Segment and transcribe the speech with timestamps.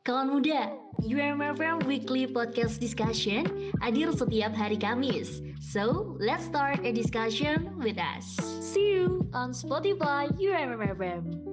[0.00, 0.72] Kawan muda,
[1.04, 3.44] UMFM Weekly Podcast Discussion
[3.84, 5.44] hadir setiap hari Kamis.
[5.60, 8.24] So, let's start a discussion with us.
[8.64, 11.49] See you on Spotify UMFM.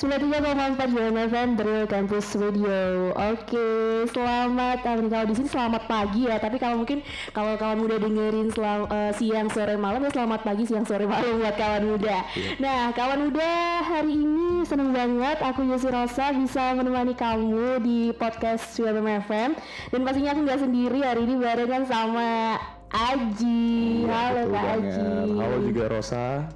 [0.00, 3.12] 93,4 JMFM dari Campus Radio.
[3.12, 3.68] Oke,
[4.08, 6.40] selamat ah, kalau di sini selamat pagi ya.
[6.40, 7.04] Tapi kalau mungkin
[7.36, 11.36] kalau kawan muda dengerin selam, uh, siang sore malam ya selamat pagi siang sore malam
[11.36, 12.24] buat kawan muda.
[12.56, 13.50] Nah, kawan muda
[13.84, 19.52] hari ini seneng banget aku Yosi Rosa bisa menemani kamu di podcast UMFM
[19.92, 22.56] dan pastinya aku nggak sendiri hari ini barengan sama
[22.88, 24.08] Aji.
[24.08, 24.80] Iya, Halo Kak banget.
[24.80, 25.12] Aji.
[25.36, 26.48] Halo juga Rosa.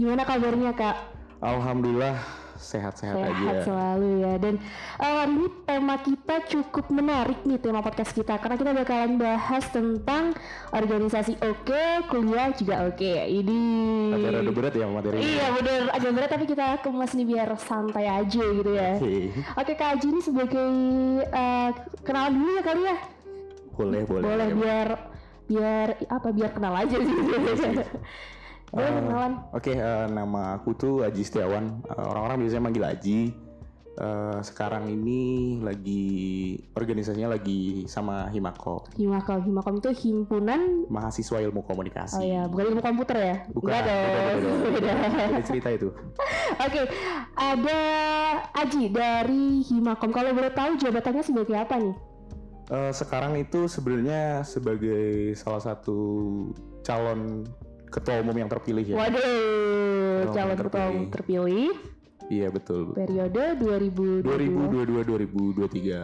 [0.00, 0.96] Gimana kabarnya Kak?
[1.44, 3.62] Alhamdulillah sehat-sehat sehat aja.
[3.62, 4.54] selalu ya dan
[4.96, 9.64] eh, hari ini tema kita cukup menarik nih tema podcast kita karena kita bakalan bahas
[9.68, 10.34] tentang
[10.68, 13.60] organisasi oke kuliah juga oke ini
[14.12, 15.22] Agak rada berat ya materinya.
[15.22, 19.16] iya bener agak berat tapi kita kemas nih biar santai aja gitu ya Oke.
[19.54, 20.68] oke Kak Aji ini sebagai
[21.24, 21.70] eh,
[22.02, 22.96] kenalan dulu ya kali ya
[23.72, 24.24] Boleh, boleh.
[24.24, 24.88] boleh biar
[25.46, 27.16] biar apa biar kenal aja sih
[28.68, 31.80] boleh Eh, kenalan Oke, eh, nama aku tuh Aji Setiawan.
[31.88, 33.20] Eh, Orang-orang biasanya manggil Aji.
[33.98, 36.06] Eh, sekarang ini lagi
[36.78, 42.14] organisasinya lagi sama Himako, Himakom Himakom itu himpunan mahasiswa ilmu komunikasi.
[42.14, 43.36] Oh ya, bukan ilmu komputer ya?
[43.50, 44.50] Bukan, beda, beda, beda.
[44.70, 44.94] Beda.
[45.34, 45.88] Beda cerita itu.
[46.70, 46.80] Oke,
[47.34, 47.80] ada
[48.54, 50.14] Aji dari Himakom.
[50.14, 51.96] Kalau boleh tahu jabatannya sebagai apa nih?
[52.70, 55.98] Eh, sekarang itu sebenarnya sebagai salah satu
[56.86, 57.42] calon
[57.88, 58.96] ketua umum yang terpilih ya.
[58.96, 61.72] Waduh, Calon calon ketua umum terpilih
[62.28, 62.92] Iya betul.
[62.92, 64.20] periode 2022.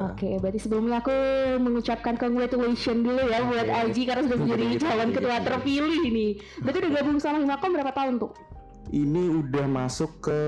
[0.00, 0.16] 2022-2023.
[0.16, 1.12] Oke, berarti sebelumnya aku
[1.60, 3.80] mengucapkan congratulations dulu ya buat Oke.
[3.92, 6.32] Aji karena sudah menjadi calon ketua terpilih nih.
[6.64, 8.32] Berarti udah gabung sama Himakom berapa tahun tuh?
[8.88, 10.40] Ini udah masuk ke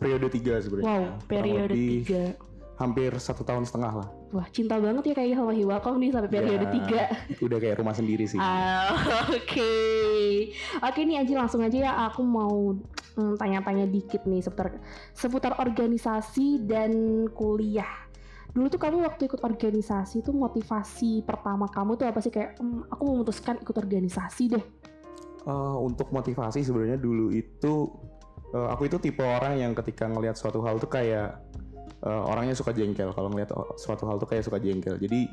[0.00, 0.88] periode 3 sebenarnya.
[0.88, 2.08] Wow, periode lebih
[2.40, 2.80] 3.
[2.80, 4.08] Hampir satu tahun setengah lah.
[4.34, 7.06] Wah, cinta banget ya kayaknya sama Himakom nih sampai periode Ya,
[7.38, 7.46] 3.
[7.46, 8.42] Udah kayak rumah sendiri sih.
[8.42, 8.90] Ah,
[9.30, 9.70] Oke,
[10.82, 11.92] oke nih Aji langsung aja ya.
[12.10, 12.74] Aku mau
[13.14, 14.82] mm, tanya-tanya dikit nih seputar
[15.14, 16.90] seputar organisasi dan
[17.30, 18.10] kuliah.
[18.50, 22.82] Dulu tuh kamu waktu ikut organisasi tuh motivasi pertama kamu tuh apa sih kayak "Hmm,
[22.90, 24.64] aku memutuskan ikut organisasi deh.
[25.44, 27.86] Eh, untuk motivasi sebenarnya dulu itu
[28.50, 31.38] eh, aku itu tipe orang yang ketika ngelihat suatu hal tuh kayak
[32.04, 33.10] eh, orangnya suka jengkel.
[33.12, 33.50] Kalau ngelihat
[33.80, 35.00] suatu hal tuh kayak suka jengkel.
[35.00, 35.26] Jadi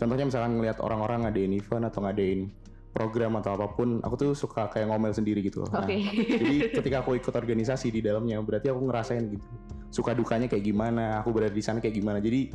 [0.00, 2.48] contohnya misalkan ngelihat orang-orang ngadain event atau ngadain
[2.88, 5.62] program atau apa pun, aku tuh suka kayak ngomel sendiri gitu.
[5.62, 5.70] loh.
[5.70, 6.02] Nah, Oke.
[6.08, 9.46] Jadi ketika aku ikut organisasi di dalamnya, berarti aku ngerasain gitu.
[9.92, 12.18] Suka dukanya kayak gimana, aku berada di sana kayak gimana.
[12.18, 12.50] Jadi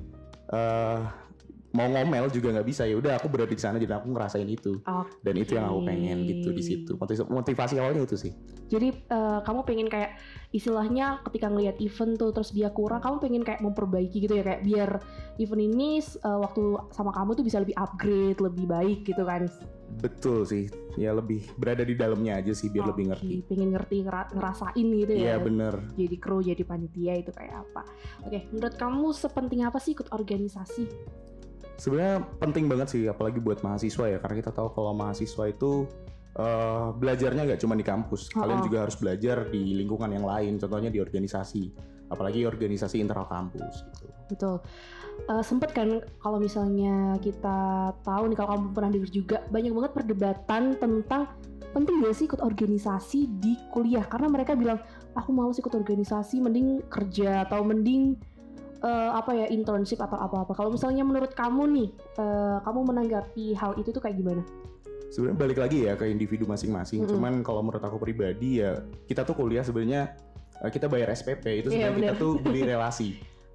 [0.53, 0.99] eh
[1.73, 2.93] mau ngomel juga nggak bisa ya.
[2.95, 4.77] Udah aku berada di sana jadi aku ngerasain itu.
[5.25, 6.91] Dan itu yang aku pengen gitu di situ.
[7.27, 8.31] Motivasi, awalnya itu sih.
[8.69, 10.17] Jadi eh, kamu pengen kayak
[10.53, 14.61] istilahnya ketika ngelihat event tuh terus dia kurang, kamu pengen kayak memperbaiki gitu ya kayak
[14.61, 14.89] biar
[15.41, 16.61] event ini eh, waktu
[16.93, 19.49] sama kamu tuh bisa lebih upgrade, lebih baik gitu kan.
[20.01, 20.69] Betul sih.
[20.93, 23.35] Ya lebih berada di dalamnya aja sih biar lebih Oke, ngerti.
[23.49, 25.21] Pengen ngerti ngera- ngerasain gitu ya.
[25.21, 25.73] Iya bener.
[25.97, 27.81] Jadi kru, jadi panitia itu kayak apa?
[28.25, 30.85] Oke, menurut kamu sepenting apa sih ikut organisasi?
[31.77, 35.89] Sebenarnya penting banget sih, apalagi buat mahasiswa ya, karena kita tahu kalau mahasiswa itu
[36.37, 38.67] eh, belajarnya nggak cuma di kampus, kalian Oh-oh.
[38.69, 41.73] juga harus belajar di lingkungan yang lain, contohnya di organisasi,
[42.09, 43.85] apalagi organisasi internal kampus.
[43.89, 44.05] Gitu.
[44.33, 44.55] Betul.
[45.23, 49.91] Eh, sempet kan kalau misalnya kita tahu nih kalau kamu pernah dengar juga banyak banget
[49.93, 51.29] perdebatan tentang
[51.73, 54.77] penting gak sih ikut organisasi di kuliah karena mereka bilang
[55.17, 58.13] aku males ikut organisasi mending kerja atau mending
[58.83, 60.51] eh, apa ya internship atau apa-apa.
[60.53, 61.89] Kalau misalnya menurut kamu nih,
[62.19, 64.43] eh, kamu menanggapi hal itu tuh kayak gimana?
[65.13, 67.05] Sebenarnya balik lagi ya ke individu masing-masing.
[67.05, 67.11] Mm-mm.
[67.15, 70.13] Cuman kalau menurut aku pribadi ya kita tuh kuliah sebenarnya
[70.59, 72.23] eh, kita bayar SPP itu Iya, sebenarnya kita bener.
[72.23, 73.09] tuh beli relasi.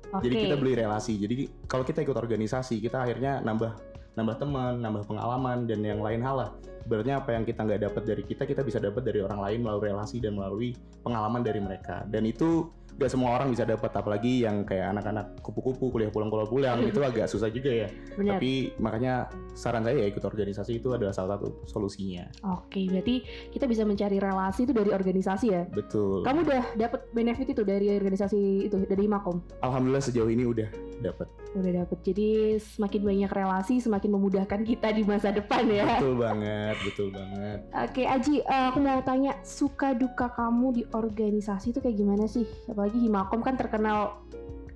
[0.09, 0.25] Oke.
[0.25, 1.15] Jadi kita beli relasi.
[1.21, 1.35] Jadi
[1.69, 3.77] kalau kita ikut organisasi kita akhirnya nambah
[4.17, 6.51] nambah teman, nambah pengalaman dan yang lain hal lah.
[6.89, 9.93] Berarti apa yang kita nggak dapat dari kita kita bisa dapat dari orang lain melalui
[9.93, 10.73] relasi dan melalui
[11.05, 12.03] pengalaman dari mereka.
[12.09, 12.67] Dan itu
[12.99, 17.47] gak semua orang bisa dapat apalagi yang kayak anak-anak kupu-kupu kuliah pulang-pulang itu agak susah
[17.49, 17.89] juga ya.
[18.19, 18.43] Benar.
[18.43, 22.27] Tapi makanya saran saya ya ikut organisasi itu adalah salah satu solusinya.
[22.59, 23.23] Oke, berarti
[23.55, 25.63] kita bisa mencari relasi itu dari organisasi ya.
[25.71, 26.27] Betul.
[26.27, 29.39] Kamu udah dapat benefit itu dari organisasi itu dari Makom?
[29.63, 30.67] Alhamdulillah sejauh ini udah
[31.01, 31.27] dapat.
[31.55, 31.99] Udah dapet.
[32.03, 32.29] Jadi
[32.59, 35.99] semakin banyak relasi semakin memudahkan kita di masa depan ya.
[35.99, 37.59] Betul banget, betul banget.
[37.73, 42.45] Oke Aji, eh, aku mau tanya suka duka kamu di organisasi itu kayak gimana sih?
[42.67, 44.19] Apalagi Himakom kan terkenal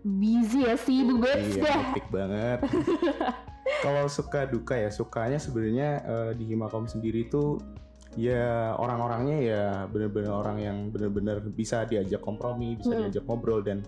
[0.03, 1.83] busy ya sibuk banget Iya, dah.
[2.11, 2.59] banget.
[3.83, 7.59] Kalau suka duka ya, sukanya sebenarnya eh, di Himakom sendiri itu
[8.13, 13.09] ya orang-orangnya ya bener-bener orang yang bener-bener bisa diajak kompromi, bisa Hmm.
[13.09, 13.81] diajak ngobrol dan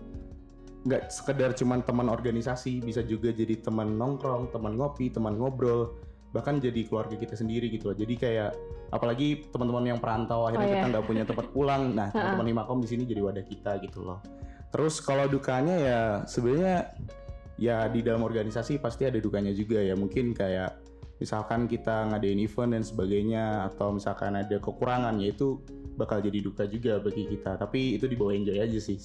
[0.84, 5.96] nggak sekedar cuman teman organisasi, bisa juga jadi teman nongkrong, teman ngopi, teman ngobrol,
[6.36, 7.96] bahkan jadi keluarga kita sendiri gitu loh.
[7.96, 8.50] Jadi kayak
[8.92, 10.92] apalagi teman-teman yang perantau akhirnya Oh, kita iya.
[10.92, 14.20] nggak punya tempat pulang, nah teman-teman Himakom di sini jadi wadah kita gitu loh.
[14.68, 16.92] Terus kalau dukanya ya sebenarnya
[17.54, 20.74] ya di dalam organisasi pasti ada dukanya juga ya mungkin kayak
[21.22, 25.62] misalkan kita ngadain event dan sebagainya atau misalkan ada kekurangan ya itu
[25.94, 28.98] bakal jadi duka juga bagi kita tapi itu dibawa enjoy aja sih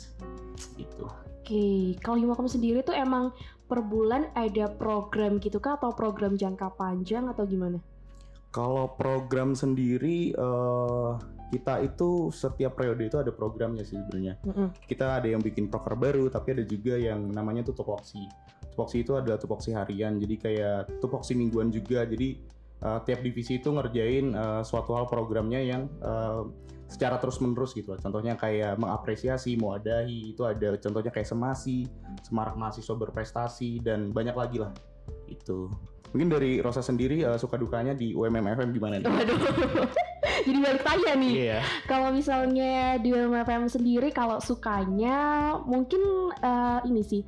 [0.82, 1.06] itu
[1.40, 3.32] Oke, kalau Himakom sendiri tuh emang
[3.66, 7.80] per bulan ada program gitu kah atau program jangka panjang atau gimana?
[8.50, 11.12] kalau program sendiri eh,
[11.50, 14.70] kita itu setiap periode itu ada programnya sih sebenarnya Mm-mm.
[14.86, 18.22] kita ada yang bikin proker baru tapi ada juga yang namanya tuh tupoksi
[18.74, 22.38] tupoksi itu adalah tupoksi harian jadi kayak tupoksi mingguan juga jadi
[22.86, 26.46] uh, tiap divisi itu ngerjain uh, suatu hal programnya yang uh,
[26.90, 28.02] secara terus menerus gitu loh.
[28.02, 31.86] contohnya kayak mengapresiasi mewadahi itu ada contohnya kayak semasi
[32.26, 34.74] semarak mahasiswa berprestasi dan banyak lagi lah
[35.30, 35.70] itu
[36.10, 39.06] mungkin dari Rosa sendiri uh, suka dukanya di UMMFM gimana nih?
[39.06, 39.40] Waduh,
[40.50, 41.34] jadi balik tanya nih.
[41.38, 41.60] Iya.
[41.86, 47.22] Kalau misalnya di UMFM sendiri, kalau sukanya mungkin eh, ini sih.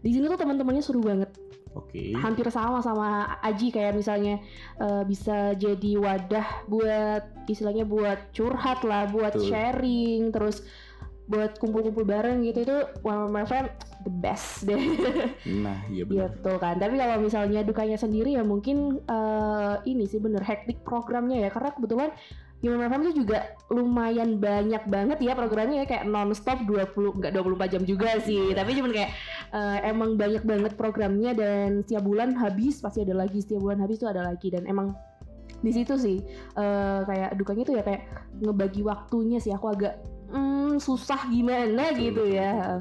[0.00, 1.28] Di sini tuh teman-temannya seru banget.
[1.76, 2.16] Oke.
[2.16, 4.40] Hampir sama sama Aji kayak misalnya
[4.80, 9.52] eh, bisa jadi wadah buat istilahnya buat curhat lah, buat Betul.
[9.52, 10.64] sharing, terus
[11.26, 13.66] buat kumpul-kumpul bareng gitu itu UMFM
[14.06, 14.78] the best deh.
[15.58, 16.32] Nah, iya benar.
[16.32, 16.78] gitu kan.
[16.78, 21.74] Tapi kalau misalnya dukanya sendiri ya mungkin eh, ini sih bener hektik programnya ya karena
[21.74, 22.10] kebetulan
[22.64, 27.72] Human FM itu juga lumayan banyak banget ya programnya ya kayak nonstop 20 enggak 24
[27.76, 28.64] jam juga sih Iya.
[28.64, 29.10] tapi cuman kayak
[29.52, 34.00] eh, emang banyak banget programnya dan setiap bulan habis pasti ada lagi setiap bulan habis
[34.00, 34.96] tuh ada lagi dan emang
[35.60, 36.18] di situ sih
[36.56, 38.02] eh, kayak dukanya tuh ya kayak
[38.40, 40.00] ngebagi waktunya sih aku agak
[40.32, 42.80] hmm, susah gimana gitu ya.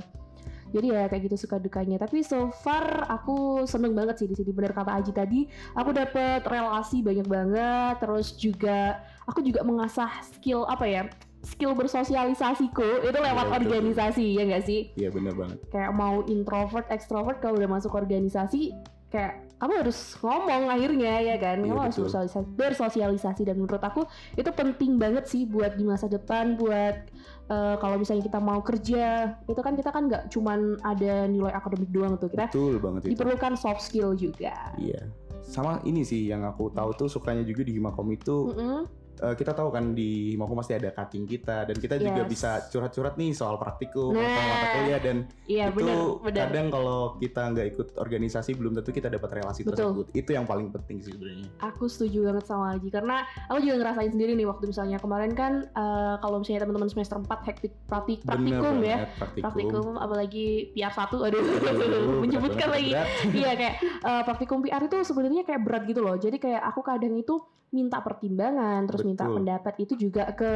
[0.76, 1.96] Jadi ya kayak gitu suka dukanya.
[1.96, 4.52] Tapi so far aku seneng banget sih di sini.
[4.52, 5.40] Benar kata Aji tadi
[5.72, 7.96] aku dapet relasi banyak banget.
[8.04, 11.08] Terus juga aku juga mengasah skill apa ya
[11.46, 13.08] skill bersosialisasiku.
[13.08, 14.82] Itu lewat Iya, betul, organisasi ya nggak sih?
[15.00, 15.58] Iya benar banget.
[15.72, 18.74] kayak mau introvert extrovert kalau udah masuk organisasi
[19.14, 21.64] kayak kamu harus ngomong akhirnya ya kan?
[21.64, 22.06] Iya, kamu harus betul.
[22.12, 23.42] bersosialisasi, bersosialisasi.
[23.48, 24.04] Dan menurut aku
[24.36, 27.08] itu penting banget sih buat di masa depan buat
[27.46, 29.06] eh, kalau misalnya kita mau kerja
[29.46, 33.10] itu kan kita kan nggak cuman ada nilai akademik doang tuh kita Betul banget itu.
[33.14, 35.06] diperlukan soft skill juga Iya.
[35.42, 39.05] Sama ini sih yang aku tahu tuh sukanya juga di Himakom itu Mm-mm.
[39.18, 42.30] Eh, kita tahu kan di Himakom pasti ada cutting kita dan kita juga Yes.
[42.30, 44.22] bisa curhat-curhat nih soal praktikum Nah.
[44.22, 48.74] atau mata kuliah dan iya itu benar benar kadang kalau kita nggak ikut organisasi belum
[48.74, 49.74] tentu kita dapat relasi Betul.
[49.74, 50.06] tersebut.
[50.14, 51.48] Itu yang paling penting sih sebenarnya.
[51.60, 53.16] aku setuju banget sama Aji karena
[53.46, 57.28] aku juga ngerasain sendiri nih waktu misalnya kemarin kan eh, kalau misalnya teman-teman semester 4
[57.44, 59.44] hektik praktik Bener praktikum ya banget, praktikum.
[59.44, 63.08] praktikum apalagi PR 1 aduh Aduh, menyebutkan berat lagi berat.
[63.34, 67.14] iya kayak eh, praktikum PR itu sebenarnya kayak berat gitu loh jadi kayak aku kadang
[67.14, 67.36] itu
[67.76, 69.36] minta pertimbangan terus minta Betul.
[69.44, 70.52] pendapat itu juga ke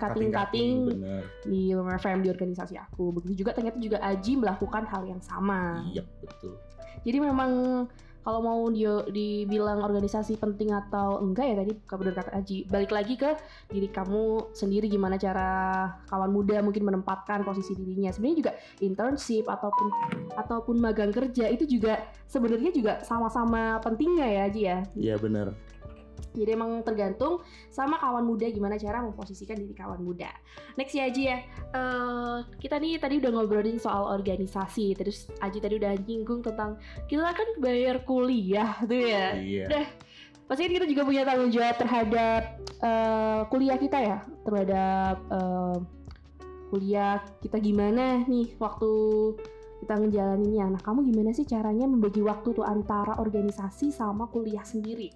[0.00, 1.22] cutting-cutting bener.
[1.44, 6.02] di UMFM di organisasi aku begitu juga ternyata juga Aji melakukan hal yang sama Iya
[6.24, 6.56] betul.
[7.04, 7.52] jadi memang
[8.18, 13.16] kalau mau dia dibilang organisasi penting atau enggak ya tadi benar kata Aji balik lagi
[13.16, 13.32] ke
[13.72, 15.48] diri kamu sendiri gimana cara
[16.12, 18.52] kawan muda mungkin menempatkan posisi dirinya sebenarnya juga
[18.84, 19.86] internship ataupun
[20.36, 25.56] ataupun magang kerja itu juga sebenarnya juga sama-sama pentingnya ya Aji ya Iya bener.
[26.38, 30.30] Jadi emang tergantung sama kawan muda gimana cara memposisikan diri kawan muda.
[30.78, 35.76] Next ya Aji ya, Eh, kita nih tadi udah ngobrolin soal organisasi, terus Aji tadi
[35.76, 39.36] udah nyinggung tentang kita kan bayar kuliah tuh ya.
[39.36, 39.84] Iya.
[40.48, 42.42] Pasti kan kita juga punya tanggung jawab terhadap
[42.80, 44.18] eh, kuliah kita ya,
[44.48, 45.78] terhadap eh,
[46.72, 48.92] kuliah kita gimana nih waktu
[49.84, 50.72] kita ngejalaninnya.
[50.72, 55.12] Nah kamu gimana sih caranya membagi waktu tuh antara organisasi sama kuliah sendiri?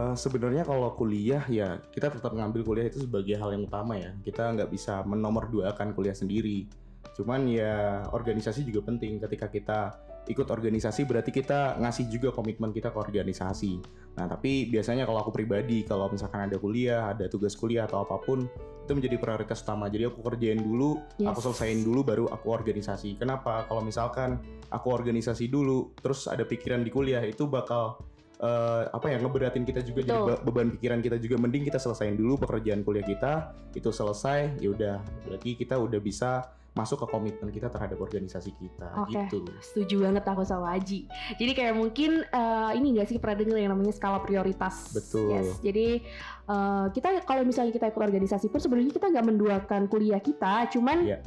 [0.00, 4.16] Eh, Sebenarnya kalau kuliah ya kita tetap ngambil kuliah itu sebagai hal yang utama ya.
[4.24, 6.64] Kita nggak bisa menomorduakan kuliah sendiri.
[7.12, 9.20] Cuman ya organisasi juga penting.
[9.20, 9.80] Ketika kita
[10.28, 13.82] ikut organisasi berarti kita ngasih juga komitmen kita ke organisasi.
[14.16, 18.20] Nah tapi biasanya kalau aku pribadi kalau misalkan ada kuliah, ada tugas kuliah atau apa
[18.20, 18.46] pun
[18.84, 19.86] itu menjadi prioritas utama.
[19.86, 21.28] Jadi aku kerjain dulu, Yes.
[21.30, 23.16] aku selesaiin dulu baru aku organisasi.
[23.20, 23.64] Kenapa?
[23.68, 24.38] Kalau misalkan
[24.70, 28.02] aku organisasi dulu, terus ada pikiran di kuliah itu bakal
[28.40, 30.28] eh, apa ya ngeberatin kita juga jadi Betul.
[30.32, 34.68] be- beban pikiran kita juga mending kita selesaiin dulu pekerjaan kuliah kita itu selesai ya
[34.72, 34.96] udah
[35.28, 39.26] berarti kita udah bisa masuk ke komitmen kita terhadap organisasi kita Oke.
[39.26, 39.42] gitu.
[39.58, 41.02] Setuju banget aku sama Aji.
[41.34, 44.94] Jadi kayak mungkin eh, ini gak sih pernah dengar yang namanya skala prioritas?
[44.94, 45.34] Betul.
[45.34, 45.58] Yes.
[45.66, 45.98] Jadi
[46.46, 51.10] eh, kita kalau misalnya kita ikut organisasi pun sebenarnya kita nggak menduakan kuliah kita, cuman
[51.10, 51.18] Iya.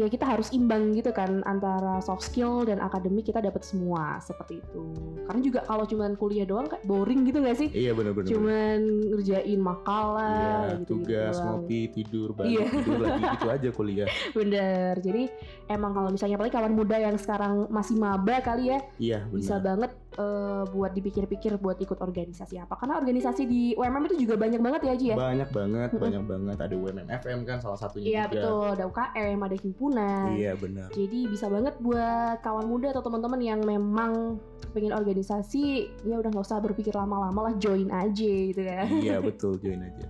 [0.00, 4.58] Ya kita harus imbang gitu kan antara soft skill dan akademik kita dapat semua seperti
[4.58, 4.82] itu.
[5.28, 7.68] Karena juga kalau cuman kuliah doang kayak boring gitu gak sih?
[7.70, 8.28] Iya benar-benar.
[8.28, 8.78] Cuman
[9.12, 12.64] ngerjain Iya, makalah gitu tugas, ngopi, tidur, balik, Iya.
[12.72, 14.08] tidur lagi gitu aja kuliah.
[14.32, 14.94] Bener.
[14.98, 15.22] Jadi
[15.68, 19.92] emang kalau misalnya apalagi kawan muda yang sekarang masih maba kali ya, Iya, bisa banget
[20.14, 22.76] eh, buat dipikir-pikir buat ikut organisasi apa.
[22.76, 25.16] Karena organisasi di UMM itu juga banyak banget ya Ji ya.
[25.16, 26.02] Banyak banget, Mm-mm.
[26.02, 28.32] banyak banget ada UMM-FM kan salah satunya Iya juga.
[28.36, 30.26] betul, ada UKM, ada himpunan.
[30.36, 30.88] Iya, benar.
[30.92, 34.40] Jadi bisa banget buat kawan muda atau teman-teman yang memang
[34.72, 35.64] pengen organisasi,
[36.08, 38.88] ya udah nggak usah berpikir lama-lama lah, join aja gitu ya.
[38.88, 40.08] iya, betul, join aja.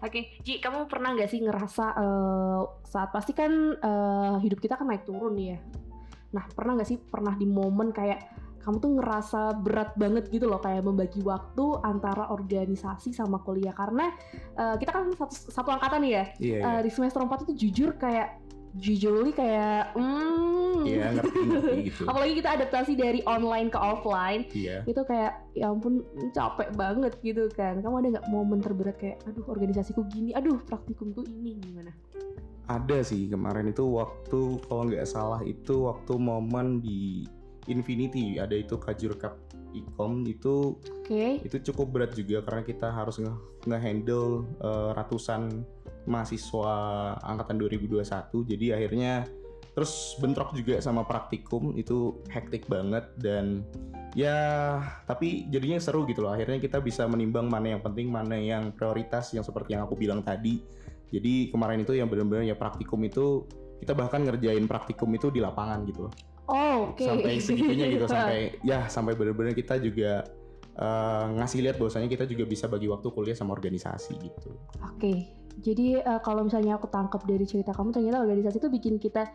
[0.00, 4.88] Oke, Ji, kamu pernah nggak sih ngerasa eh, saat pasti kan eh, hidup kita kan
[4.88, 5.60] naik turun ya.
[6.32, 10.60] Nah, pernah nggak sih pernah di momen kayak kamu tuh ngerasa berat banget gitu loh
[10.60, 14.12] kayak membagi waktu antara organisasi sama kuliah karena
[14.58, 16.24] eh, kita kan satu, satu angkatan nih ya.
[16.38, 16.72] Iya, iya.
[16.78, 20.84] Eh, di semester 4 itu jujur kayak jujurly kayak hmm.
[20.86, 22.02] Iya, ngerti, ngerti gitu.
[22.10, 24.84] Apalagi kita adaptasi dari online ke offline Iya.
[24.84, 29.44] itu kayak ya ampun capek banget gitu kan kamu ada nggak momen terberat kayak aduh
[29.50, 31.92] organisasiku gini aduh praktikumku ini gimana
[32.68, 37.24] Ada sih kemarin itu waktu kalau nggak salah itu waktu momen di
[37.68, 39.36] Infinity ada itu Kajur Cup
[39.76, 41.44] Ecom itu oke.
[41.44, 43.32] itu cukup berat juga karena kita harus nge
[43.68, 45.62] nge-handle eh, ratusan
[46.08, 46.74] mahasiswa
[47.20, 49.28] angkatan 2021 jadi akhirnya
[49.76, 53.62] terus bentrok juga sama praktikum itu hektik banget dan
[54.16, 56.34] ya tapi jadinya seru gitu loh.
[56.34, 60.26] Akhirnya kita bisa menimbang mana yang penting mana yang prioritas yang seperti yang aku bilang
[60.26, 60.58] tadi.
[61.14, 63.46] Jadi kemarin itu yang benar-benar ya praktikum itu
[63.78, 66.14] kita bahkan ngerjain praktikum itu di lapangan gitu loh
[66.48, 70.24] oh oke sampai segitunya gitu sampai ya sampai benar-benar kita juga
[70.74, 74.50] eh, ngasih lihat bahwasanya kita juga bisa bagi waktu kuliah sama organisasi gitu.
[74.80, 75.12] oke
[75.60, 79.28] jadi eh, kalau misalnya aku tangkap dari cerita kamu ternyata organisasi itu bikin kita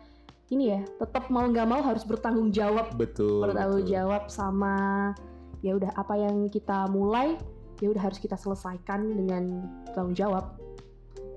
[0.52, 3.48] ini ya tetap mau nggak mau harus bertanggung jawab Betul.
[3.48, 3.94] bertanggung betul.
[3.96, 4.76] jawab sama
[5.64, 7.40] ya udah apa yang kita mulai
[7.80, 9.64] ya udah harus kita selesaikan dengan
[9.96, 10.60] tanggung jawab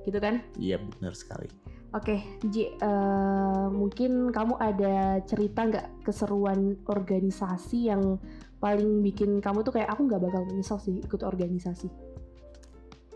[0.07, 1.51] gitu kan Iya benar sekali.
[1.96, 8.20] Oke, Ji, eh, mungkin kamu ada cerita nggak keseruan organisasi yang
[8.60, 11.88] paling bikin kamu tuh kayak aku nggak bakal menyesal sih ikut organisasi.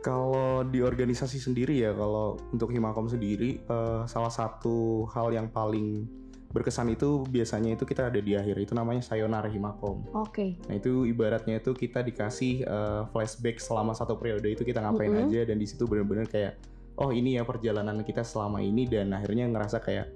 [0.01, 6.07] Kalau di organisasi sendiri ya, kalau untuk Himakom sendiri, eh, salah satu hal yang paling
[6.51, 10.03] berkesan itu biasanya itu kita ada di akhir itu namanya Sayonara Himakom.
[10.15, 15.11] Oke, Nah itu ibaratnya itu kita dikasih eh, flashback selama satu periode itu kita ngapain
[15.11, 15.27] Mm-mm.
[15.31, 16.59] aja dan di situ benar-benar kayak
[16.99, 20.11] oh ini ya perjalanan kita selama ini dan akhirnya ngerasa kayak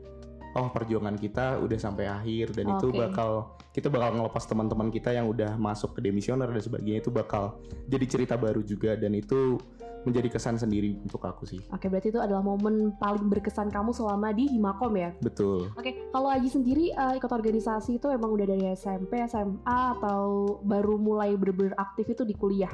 [0.56, 2.98] oh perjuangan kita udah sampai akhir dan itu Oke.
[2.98, 7.60] bakal kita bakal ngelepas teman-teman kita yang udah masuk ke demisioner dan sebagainya itu bakal
[7.92, 9.60] jadi cerita baru juga dan itu
[10.08, 14.32] menjadi kesan sendiri untuk aku sih oke berarti itu adalah momen paling berkesan kamu selama
[14.32, 15.12] di Himakom ya.
[15.20, 20.62] betul Oke, kalau Aji sendiri eh, ikut organisasi itu emang udah dari SMP, SMA atau
[20.62, 22.72] baru mulai bener-bener aktif itu di kuliah?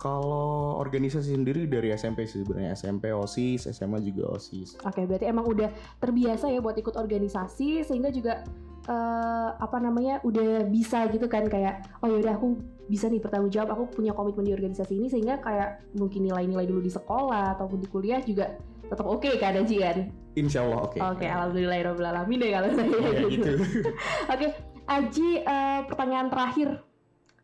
[0.00, 2.72] Kalau organisasi sendiri dari SMP sih sebenarnya.
[2.72, 5.68] SMP OSIS SMA juga OSIS Oke, berarti emang udah
[6.00, 8.40] terbiasa ya buat ikut organisasi sehingga juga
[8.88, 12.56] eh, apa namanya udah bisa gitu kan kayak oh yaudah aku
[12.88, 16.80] bisa nih bertanggung jawab aku punya komitmen di organisasi ini sehingga kayak mungkin nilai-nilai dulu
[16.80, 18.56] di sekolah ataupun di kuliah juga
[18.90, 19.96] tetap oke kan Aji kan?
[20.34, 20.98] Insya Allah oke.
[20.98, 23.52] Oke, alhamdulillahirobbilalamin deh kalau saya ya gitu.
[24.34, 24.46] Oke,
[24.90, 26.68] Aji eh, pertanyaan terakhir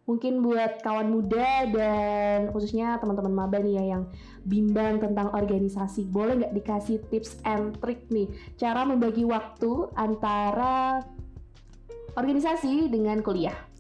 [0.07, 4.03] mungkin buat kawan muda dan khususnya teman-teman maba nih ya yang
[4.47, 8.31] bimbang tentang organisasi boleh nggak dikasih tips and trick nih?
[8.55, 11.03] Cara membagi waktu antara
[12.15, 13.76] organisasi dengan kuliah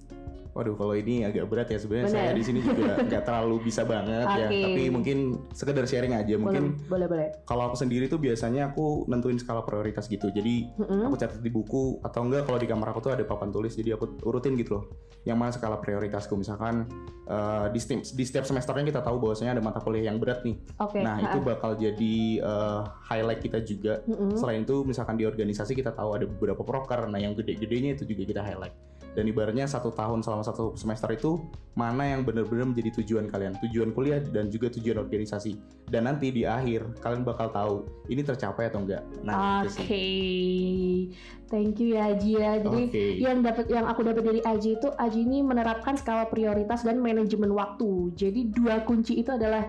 [0.56, 4.24] Waduh, kalau ini agak berat ya sebenarnya saya di sini juga nggak terlalu bisa banget
[4.24, 4.48] ya.
[4.48, 4.62] Oke.
[4.64, 5.18] Tapi mungkin
[5.52, 6.40] sekedar sharing aja.
[6.40, 10.32] Mungkin boleh boleh boleh kalau aku sendiri tuh biasanya aku nentuin skala prioritas gitu.
[10.32, 11.12] Jadi Mm-mm.
[11.12, 13.76] aku catat di buku atau enggak kalau di kamar aku tuh ada papan tulis.
[13.76, 14.84] Jadi aku urutin gitu loh.
[15.28, 16.32] Yang mana skala prioritasku.
[16.40, 16.88] Misalkan
[17.28, 20.56] eh, di, setiap, di setiap semesternya kita tahu bahwasanya ada mata kuliah yang berat nih.
[20.80, 22.80] oke Nah itu bakal jadi eh,
[23.12, 24.00] highlight kita juga.
[24.08, 24.40] Mm-mm.
[24.40, 28.24] Selain itu misalkan di organisasi kita tahu ada beberapa proker, nah yang gede-gedenya itu juga
[28.24, 28.72] kita highlight.
[29.16, 31.40] Dan ibaratnya satu tahun selama satu semester itu
[31.72, 35.56] mana yang benar-benar menjadi tujuan kalian, tujuan kuliah dan juga tujuan organisasi.
[35.88, 37.74] Dan nanti di akhir kalian bakal tahu
[38.12, 39.00] ini tercapai atau enggak.
[39.24, 41.16] Nah Oke, sih.
[41.48, 42.52] thank you ya Aji ya.
[42.60, 43.04] Jadi Oke.
[43.16, 47.56] yang dapat yang aku dapat dari Aji itu Aji ini menerapkan skala prioritas dan manajemen
[47.56, 48.12] waktu.
[48.12, 49.64] Jadi dua kunci itu adalah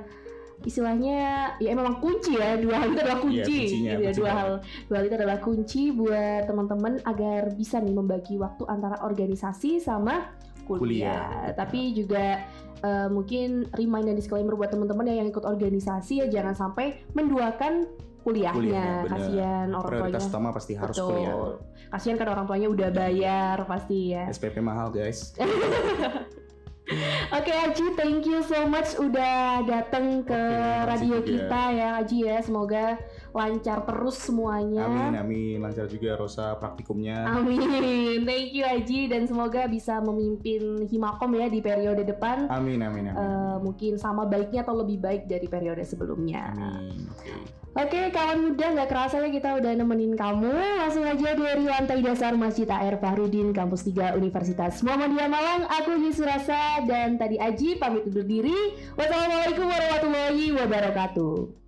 [0.66, 4.12] istilahnya ya memang kunci ya dua hal itu adalah kunci Iya, kuncinya, gitu ya.
[4.18, 4.50] Dua hal
[4.90, 10.34] dua hal itu adalah kunci buat teman-teman agar bisa nih membagi waktu antara organisasi sama
[10.66, 12.44] kuliah, Kuliah, tapi juga
[12.84, 17.88] eh, mungkin remind dan disclaimer buat teman-teman ya yang ikut organisasi ya jangan sampai menduakan
[18.28, 18.60] kuliahnya.
[18.60, 21.08] Kuliahnya, kasihan orang Prioritas tuanya utama pasti harus Betul.
[21.16, 21.36] kuliah.
[21.88, 24.28] kasihan kan orang tuanya udah bayar pasti ya.
[24.28, 25.32] SPP mahal guys.
[27.36, 32.40] Oke Aji, thank you so much udah datang ke Oke, radio kita ya Aji ya.
[32.40, 32.96] Semoga
[33.38, 34.90] lancar terus semuanya.
[34.90, 37.30] Amin amin lancar juga Rosa praktikumnya.
[37.30, 38.26] Amin.
[38.28, 42.50] Thank you Aji dan semoga bisa memimpin Himakom ya di periode depan.
[42.50, 43.22] Amin amin amin.
[43.22, 46.52] Eh, mungkin sama baiknya atau lebih baik dari periode sebelumnya.
[46.58, 47.06] Amin.
[47.14, 47.58] Oke.
[47.78, 52.34] Oke kawan muda nggak kerasa ya kita udah nemenin kamu Langsung aja dari lantai dasar
[52.34, 58.26] Masjid AR Fahrudin Kampus 3 Universitas Muhammadiyah Malang Aku Yusrasa dan tadi Aji pamit undur
[58.26, 61.67] diri Wassalamualaikum warahmatullahi wabarakatuh